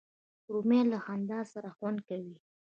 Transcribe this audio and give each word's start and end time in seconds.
رومیان 0.53 0.87
له 0.93 0.99
خندا 1.05 1.39
سره 1.53 1.69
خوند 1.77 1.99
کوي 2.07 2.35